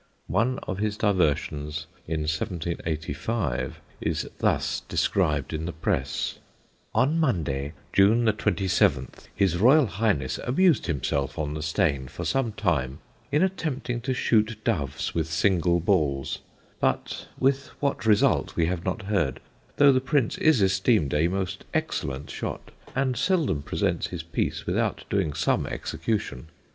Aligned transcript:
One 0.25 0.57
of 0.63 0.79
his 0.79 0.97
diversions 0.97 1.85
in 2.07 2.21
1785 2.21 3.79
is 4.01 4.27
thus 4.39 4.79
described 4.89 5.53
in 5.53 5.65
the 5.65 5.73
Press: 5.73 6.39
"On 6.95 7.19
Monday, 7.19 7.73
June 7.93 8.25
27, 8.25 9.09
His 9.35 9.57
Royal 9.57 9.85
Highness 9.85 10.39
amused 10.39 10.87
himself 10.87 11.37
on 11.37 11.53
the 11.53 11.61
Steyne 11.61 12.07
for 12.07 12.25
some 12.25 12.51
time 12.53 12.97
in 13.31 13.43
attempting 13.43 14.01
to 14.01 14.15
shoot 14.15 14.57
doves 14.63 15.13
with 15.13 15.27
single 15.27 15.79
balls; 15.79 16.39
but 16.79 17.27
with 17.37 17.67
what 17.79 18.07
result 18.07 18.55
we 18.55 18.65
have 18.65 18.83
not 18.83 19.03
heard, 19.03 19.39
though 19.77 19.91
the 19.91 20.01
Prince 20.01 20.35
is 20.39 20.63
esteemed 20.63 21.13
a 21.13 21.27
most 21.27 21.63
excellent 21.75 22.31
shot, 22.31 22.71
and 22.95 23.15
seldom 23.15 23.61
presents 23.61 24.07
his 24.07 24.23
piece 24.23 24.65
without 24.65 25.05
doing 25.11 25.33
some 25.33 25.67
execution. 25.67 26.47